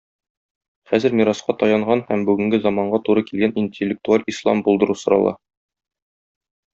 [0.91, 5.35] Хәзер мираска таянган һәм бүгенге заманга туры килгән интеллектуаль ислам булдыру сорала.